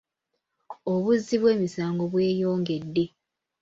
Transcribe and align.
Obuzzi 0.93 1.35
bw'emisango 1.41 2.03
bweyongedde. 2.11 3.05